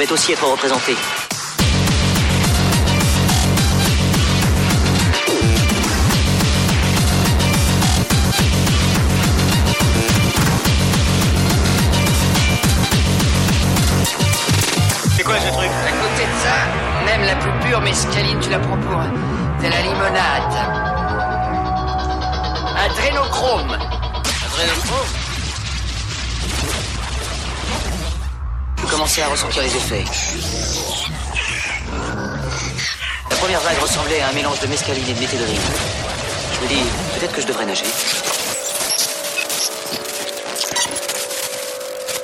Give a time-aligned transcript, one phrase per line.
[0.00, 0.96] devait aussi être représenté.
[33.40, 35.62] La première vague ressemblait à un mélange de mescaline et de météorite.
[36.52, 36.82] Je me dis,
[37.14, 37.86] peut-être que je devrais nager.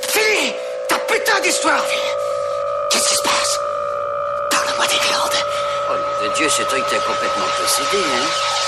[0.09, 0.53] Fini
[0.87, 1.83] Ta putain d'histoire,
[2.91, 3.59] Qu'est-ce qui se passe?
[4.51, 5.43] Parle-moi des glandes.
[5.89, 8.66] Oh, nom de Dieu, ce truc t'a complètement possédé, hein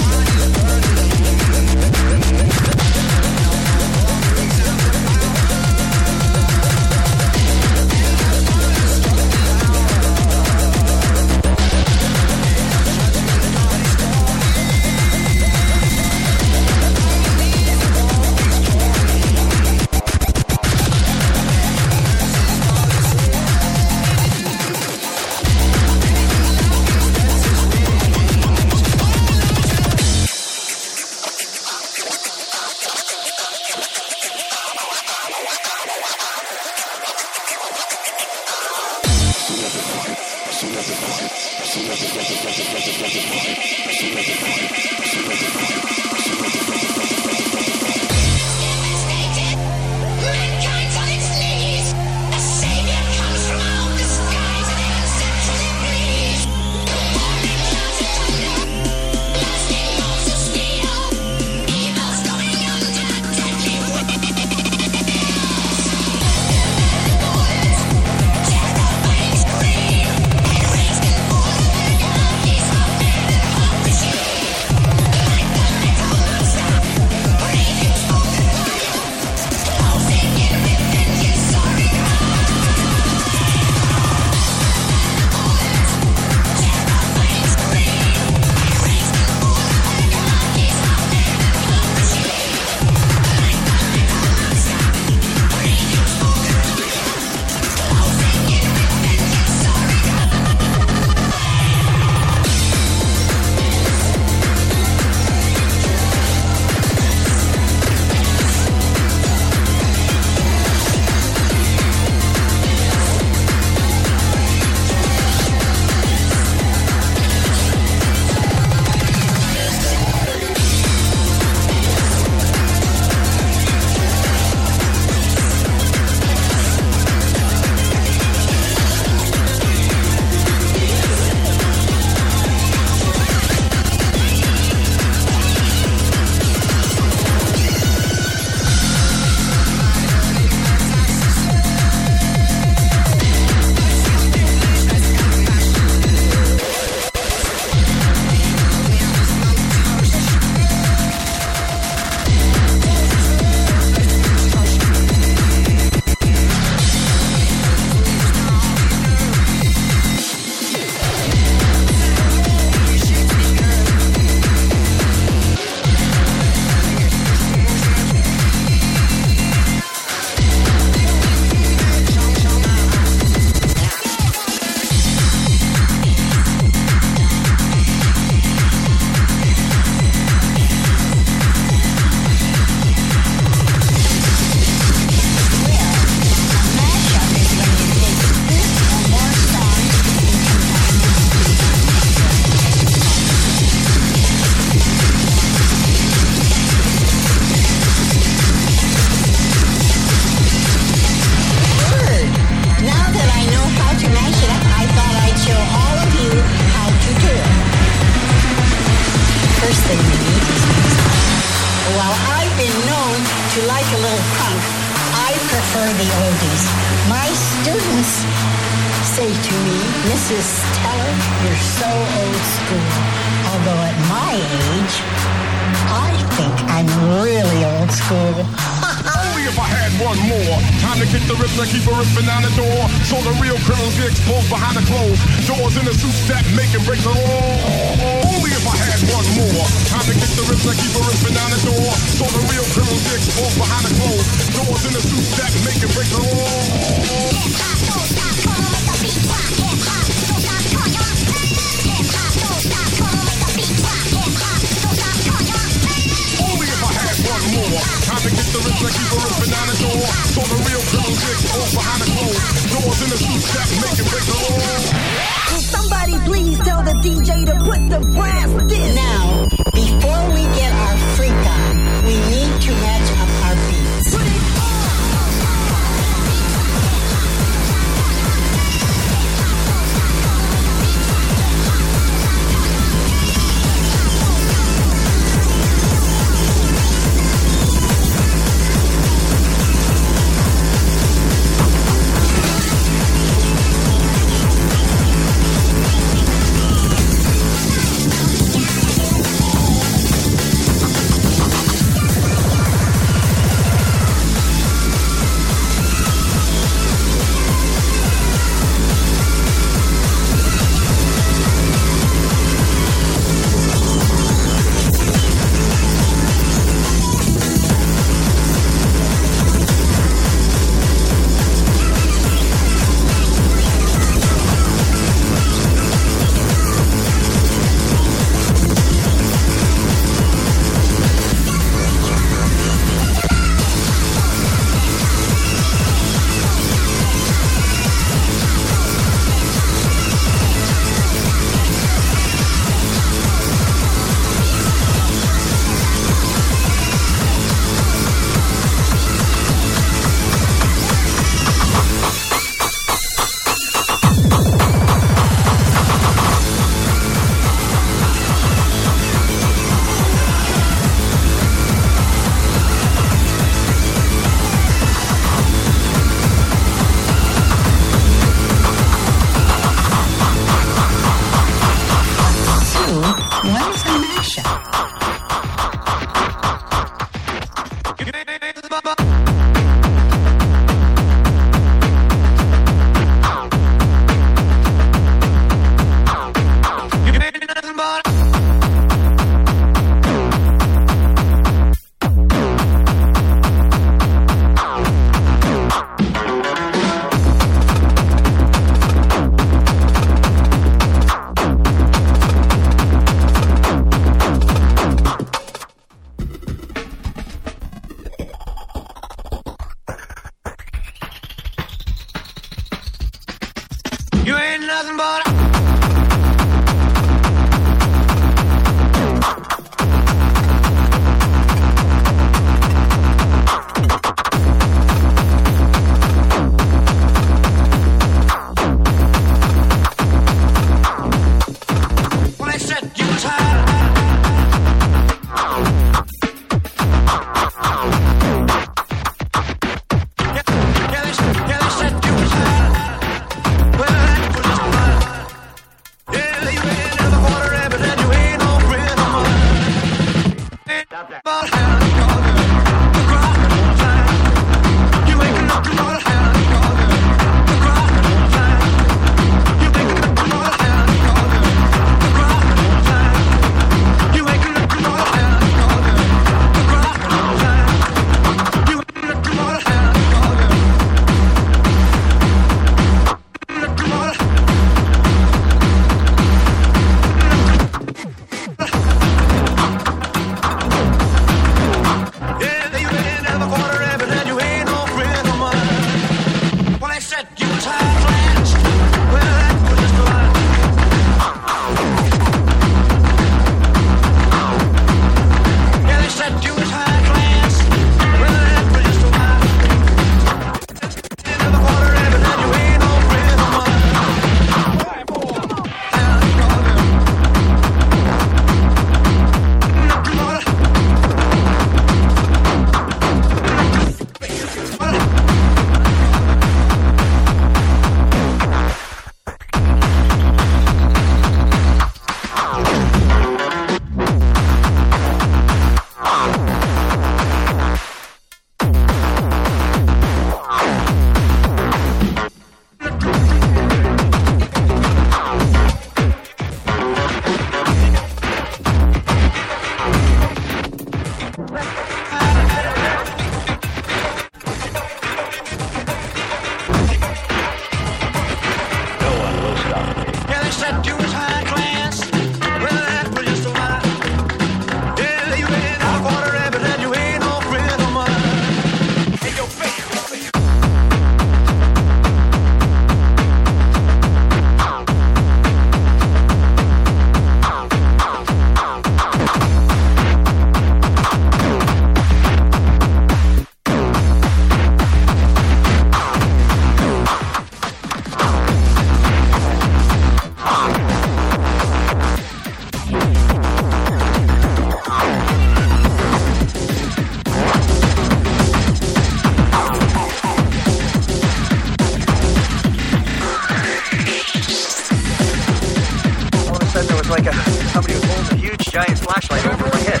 [598.70, 600.00] giant flashlight over my head,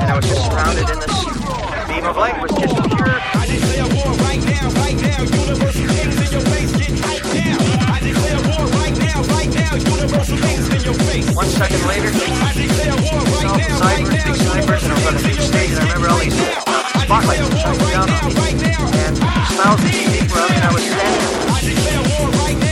[0.00, 1.24] and I was just surrounded in this
[1.88, 2.40] beam of light.
[2.40, 3.20] Was just pure.
[11.34, 14.32] One second later, I declare war right now, right now.
[14.32, 18.24] I was on a big stage, and I remember all these spotlights shining down on
[18.24, 18.32] me,
[19.04, 21.50] and thousands of people and I was standing.
[21.50, 22.65] I declare war right now.